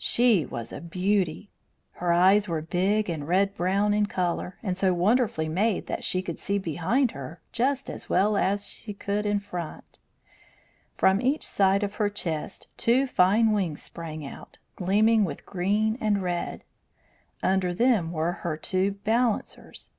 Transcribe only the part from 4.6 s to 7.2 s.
and so wonderfully made that she could see behind